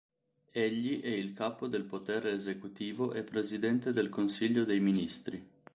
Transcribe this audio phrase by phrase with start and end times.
[0.51, 5.47] Egli è il capo del potere esecutivo e presidente del Consiglio dei ministri.